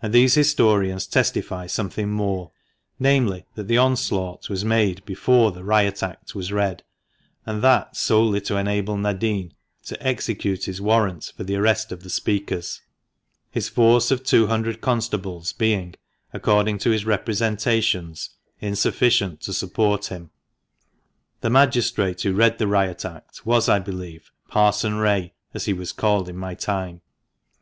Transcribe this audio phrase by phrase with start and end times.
[0.00, 2.52] And these historians testify something more,
[2.98, 6.82] namely, that the onslaught was made before the Riot Act was read,
[7.44, 9.52] and that solely to enable Nadin
[9.84, 12.80] to execute his warrant for the arrest of the speakers,
[13.50, 15.96] his force of 200 constables being
[16.32, 20.30] (according to his representations) insufficient to support him.
[21.42, 25.92] The Magistrate who read the Riot Act was, I believe, Parson Wray, as he was
[25.92, 27.02] called in my time.